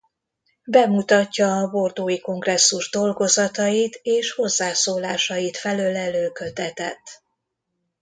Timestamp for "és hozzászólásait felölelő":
4.03-6.29